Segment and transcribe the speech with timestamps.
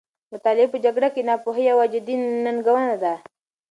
[0.03, 0.03] د
[0.33, 2.15] مطالعې په جګړه کې، ناپوهي یوه جدي
[2.45, 3.13] ننګونه ده.